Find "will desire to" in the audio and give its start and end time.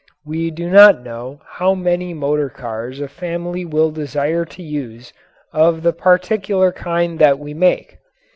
3.65-4.63